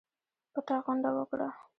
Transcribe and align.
پټه 0.53 0.75
غونډه 0.85 1.09
وکړه. 1.17 1.47